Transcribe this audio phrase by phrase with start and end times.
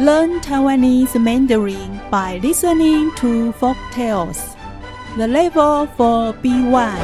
[0.00, 4.56] Learn Taiwanese Mandarin by listening to folk tales.
[5.18, 6.96] The level for B1.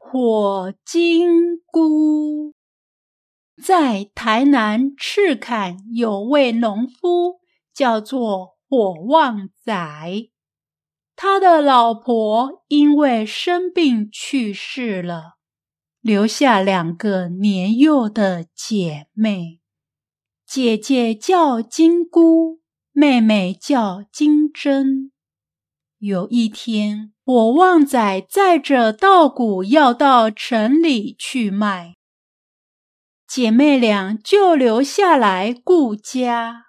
[0.00, 2.54] 火金菇，
[3.62, 7.40] 在台南赤坎有位农夫，
[7.74, 10.30] 叫做火旺仔。
[11.18, 15.38] 他的老婆因为生病去世了，
[16.02, 19.60] 留下两个年幼的姐妹，
[20.46, 22.60] 姐姐叫金姑，
[22.92, 25.10] 妹妹叫金针。
[25.98, 31.94] 有一天，我旺仔载着稻谷要到城里去卖，
[33.26, 36.66] 姐妹俩就留下来顾家。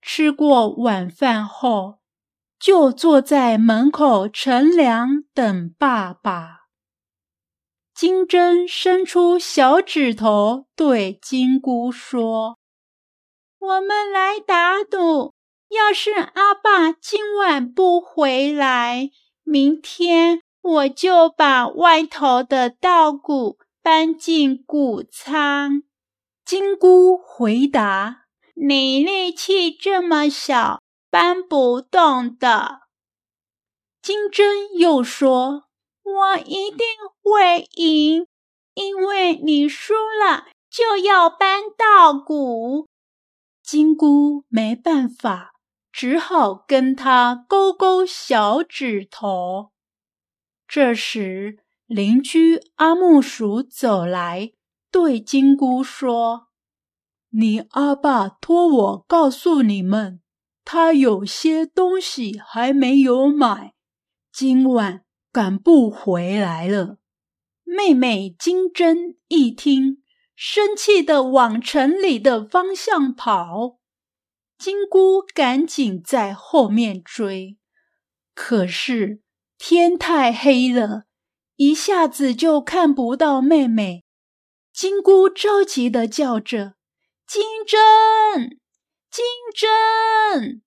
[0.00, 1.97] 吃过晚饭后。
[2.58, 6.58] 就坐在门口乘凉等爸爸。
[7.94, 12.58] 金针伸出小指头对金姑说
[13.58, 15.34] ：“我们来打赌，
[15.70, 19.10] 要是阿爸今晚不回来，
[19.42, 25.82] 明天我就把外头的稻谷搬进谷仓。”
[26.46, 32.82] 金姑回答：“你力气这么小。”搬不动的。
[34.00, 35.64] 金针又说
[36.04, 36.86] ：“我一定
[37.22, 38.26] 会赢，
[38.74, 42.86] 因为你输了就要搬稻谷。”
[43.62, 45.52] 金姑没办法，
[45.92, 49.72] 只好跟他勾勾小指头。
[50.66, 54.52] 这时，邻居阿木鼠走来，
[54.90, 56.48] 对金姑说
[57.30, 60.22] ：“你阿爸托我告诉你们。”
[60.70, 63.72] 他有些东西还没有买，
[64.30, 65.02] 今晚
[65.32, 66.98] 赶不回来了。
[67.64, 70.02] 妹妹金针一听，
[70.36, 73.78] 生气的往城里的方向跑。
[74.58, 77.56] 金姑赶紧在后面追，
[78.34, 79.22] 可是
[79.56, 81.04] 天太黑了，
[81.56, 84.04] 一下子就看不到妹妹。
[84.74, 86.74] 金姑着急的叫着
[87.26, 88.58] ：“金针！”
[89.18, 90.62] 金针，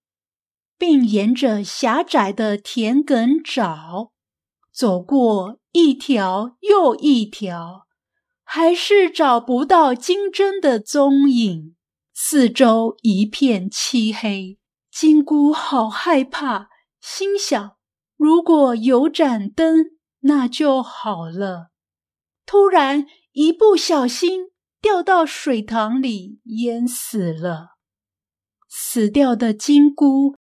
[0.78, 4.12] 并沿着狭窄的田埂找，
[4.74, 7.88] 走过一条又一条，
[8.44, 11.78] 还是找不到金针的踪影。
[12.14, 14.60] 四周一片漆黑，
[14.92, 16.68] 金姑好害怕，
[17.00, 17.78] 心想：
[18.18, 19.92] 如果有盏灯，
[20.24, 21.70] 那就好了。
[22.46, 24.48] 突然，一不小心
[24.82, 27.78] 掉到水塘里，淹死了。
[28.74, 30.38] 死掉的金菇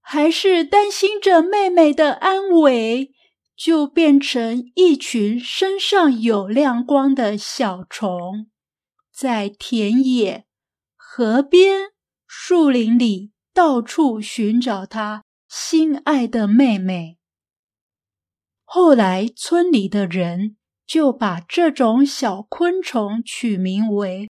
[0.00, 3.10] 还是担心着妹妹的安危，
[3.56, 8.46] 就变成一群身上有亮光的小虫，
[9.12, 10.44] 在田野、
[10.96, 11.90] 河边、
[12.24, 17.18] 树林里到处寻找他心爱的妹妹。
[18.64, 20.56] 后来，村里的人
[20.86, 24.30] 就把这种小昆虫取名为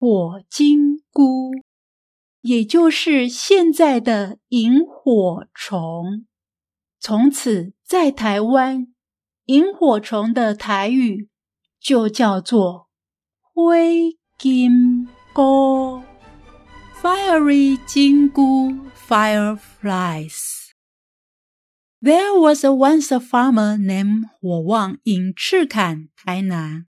[0.00, 1.52] 火金菇。
[2.42, 6.26] 也就是现在的萤火虫。
[7.00, 8.94] 从此，在台湾，
[9.46, 11.28] 萤火虫的台语
[11.80, 12.88] 就叫做
[13.40, 16.02] 灰金菇
[17.00, 18.72] （Fiery 金菇
[19.08, 20.60] （Fireflies）。
[22.00, 26.86] There was once a farmer named 火旺 in 赤坎，台南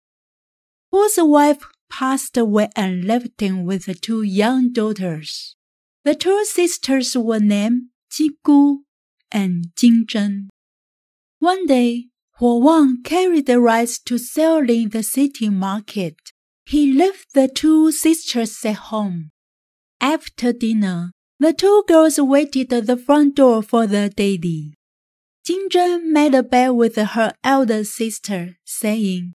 [0.89, 1.61] ，whose wife
[1.93, 5.55] passed away and left him with two young daughters.
[6.03, 8.79] The two sisters were named Jigu
[9.31, 10.47] and Jingzhen.
[11.39, 12.07] One day,
[12.39, 16.15] Huo Wang carried the rice to sell in the city market.
[16.65, 19.29] He left the two sisters at home.
[20.01, 24.73] After dinner, the two girls waited at the front door for the daddy.
[25.45, 29.33] Jingzhen made a bet with her elder sister, saying,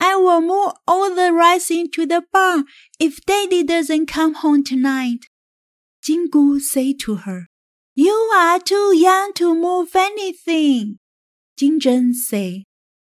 [0.00, 2.64] I will move all the rice into the barn
[3.00, 5.26] if Daddy doesn't come home tonight.
[6.02, 7.46] Jingu said to her,
[7.94, 10.98] You are too young to move anything.
[11.60, 12.62] Jingzhen said,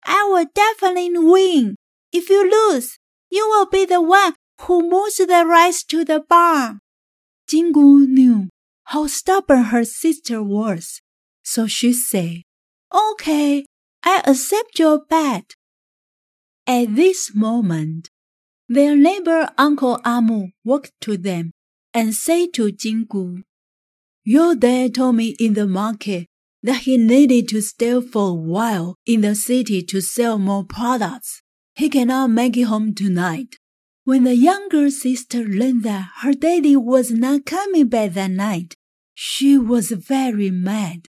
[0.04, 1.76] I will definitely win.
[2.12, 2.98] If you lose,
[3.30, 6.80] you will be the one who moves the rice to the barn.
[7.50, 8.48] Jingu knew
[8.84, 11.00] how stubborn her sister was,
[11.42, 12.42] so she said,
[12.94, 13.64] Okay,
[14.04, 15.54] I accept your bet.
[16.66, 18.08] At this moment,
[18.68, 21.50] their neighbor Uncle Amu walked to them
[21.92, 23.42] and said to Jingu,
[24.24, 26.26] Your dad told me in the market
[26.62, 31.42] that he needed to stay for a while in the city to sell more products.
[31.74, 33.56] He cannot make it home tonight.
[34.04, 38.74] When the younger sister learned that her daddy was not coming back that night,
[39.14, 41.08] she was very mad.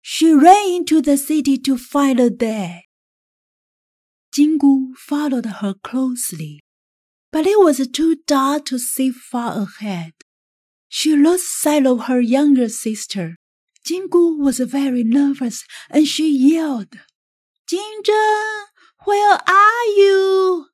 [0.00, 2.82] She ran into the city to find her dad.
[4.34, 6.60] Jingu followed her closely,
[7.32, 10.12] but it was too dark to see far ahead.
[10.88, 13.36] She lost sight of her younger sister.
[13.86, 16.94] Jingu was very nervous and she yelled,
[17.70, 18.64] Jinzhen,
[19.04, 20.66] where are you?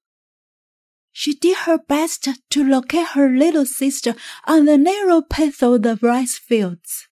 [1.12, 4.14] She did her best to locate her little sister
[4.46, 7.06] on the narrow path of the rice fields.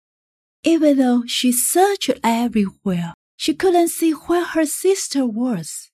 [0.65, 5.91] Even though she searched everywhere, she couldn't see where her sister was.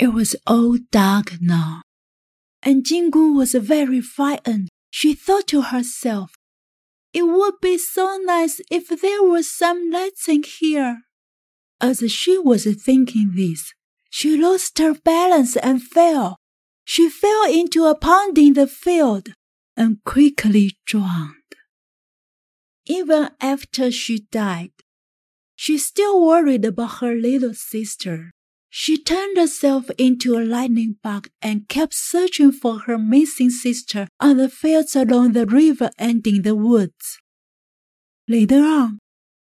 [0.00, 1.82] It was all dark now.
[2.62, 4.70] And Jingu was very frightened.
[4.90, 6.32] She thought to herself,
[7.12, 11.02] It would be so nice if there was some lights in here.
[11.82, 13.74] As she was thinking this,
[14.08, 16.38] she lost her balance and fell.
[16.86, 19.28] She fell into a pond in the field
[19.76, 21.34] and quickly drowned.
[22.86, 24.72] Even after she died,
[25.56, 28.30] she still worried about her little sister.
[28.72, 34.36] She turned herself into a lightning bug and kept searching for her missing sister on
[34.36, 37.18] the fields along the river and in the woods.
[38.28, 39.00] Later on,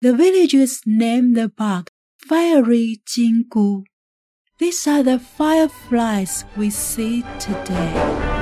[0.00, 3.82] the villagers named the bug Fiery Jingu.
[4.58, 8.39] These are the fireflies we see today.